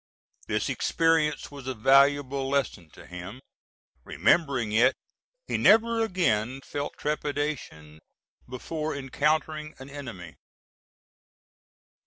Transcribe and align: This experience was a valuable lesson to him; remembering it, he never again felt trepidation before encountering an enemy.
This 0.47 0.67
experience 0.67 1.51
was 1.51 1.67
a 1.67 1.75
valuable 1.75 2.49
lesson 2.49 2.89
to 2.93 3.05
him; 3.05 3.39
remembering 4.03 4.71
it, 4.71 4.95
he 5.45 5.57
never 5.57 6.01
again 6.03 6.61
felt 6.61 6.97
trepidation 6.97 7.99
before 8.49 8.95
encountering 8.95 9.75
an 9.77 9.91
enemy. 9.91 10.37